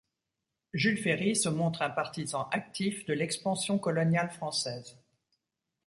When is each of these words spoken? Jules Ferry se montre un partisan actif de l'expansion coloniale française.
Jules 0.73 0.97
Ferry 0.97 1.35
se 1.35 1.47
montre 1.47 1.83
un 1.83 1.91
partisan 1.91 2.49
actif 2.49 3.05
de 3.05 3.13
l'expansion 3.13 3.77
coloniale 3.77 4.31
française. 4.31 4.97